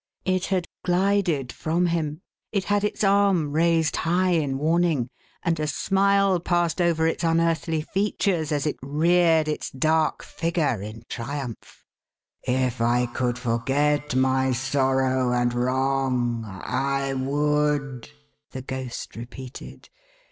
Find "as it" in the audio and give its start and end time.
8.51-8.77